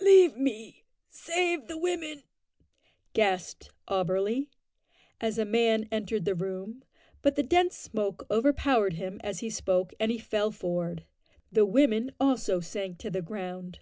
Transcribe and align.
"Leave 0.00 0.34
me; 0.38 0.86
save 1.10 1.66
the 1.68 1.76
women," 1.76 2.22
gasped 3.12 3.68
Auberly, 3.86 4.48
as 5.20 5.36
a 5.36 5.44
man 5.44 5.86
entered 5.92 6.24
the 6.24 6.34
room, 6.34 6.82
but 7.20 7.34
the 7.34 7.42
dense 7.42 7.76
smoke 7.76 8.24
overpowered 8.30 8.94
him 8.94 9.20
as 9.22 9.40
he 9.40 9.50
spoke, 9.50 9.92
and 10.00 10.10
he 10.10 10.16
fell 10.18 10.50
forward. 10.50 11.04
The 11.52 11.66
women 11.66 12.12
also 12.18 12.60
sank 12.60 12.96
to 13.00 13.10
the 13.10 13.20
ground. 13.20 13.80